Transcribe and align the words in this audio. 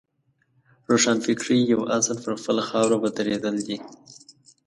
روښانفکرۍ 0.89 1.59
یو 1.73 1.81
اصل 1.97 2.15
پر 2.23 2.33
خپله 2.39 2.61
خاوره 2.69 2.95
ودرېدل 2.99 3.55
دي. 3.67 3.77